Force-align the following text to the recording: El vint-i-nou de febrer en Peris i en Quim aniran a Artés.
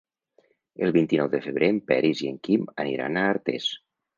El 0.87 0.93
vint-i-nou 0.95 1.29
de 1.35 1.41
febrer 1.47 1.69
en 1.75 1.83
Peris 1.91 2.25
i 2.25 2.33
en 2.33 2.41
Quim 2.49 2.67
aniran 2.87 3.21
a 3.25 3.31
Artés. 3.37 3.73